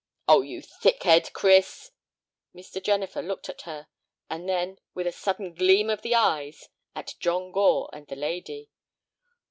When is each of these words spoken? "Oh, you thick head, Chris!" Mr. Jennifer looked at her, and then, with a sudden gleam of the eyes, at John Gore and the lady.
"Oh, 0.27 0.41
you 0.41 0.63
thick 0.63 1.03
head, 1.03 1.31
Chris!" 1.33 1.91
Mr. 2.55 2.81
Jennifer 2.83 3.21
looked 3.21 3.49
at 3.49 3.61
her, 3.69 3.87
and 4.31 4.49
then, 4.49 4.79
with 4.95 5.05
a 5.05 5.11
sudden 5.11 5.53
gleam 5.53 5.91
of 5.91 6.01
the 6.01 6.15
eyes, 6.15 6.69
at 6.95 7.13
John 7.19 7.51
Gore 7.51 7.87
and 7.93 8.07
the 8.07 8.15
lady. 8.15 8.71